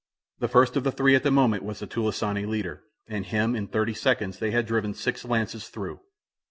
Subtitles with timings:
[0.39, 3.67] The first of the three at that moment was the "tulisane" leader, and him, in
[3.67, 5.99] thirty seconds, they had driven six lances through.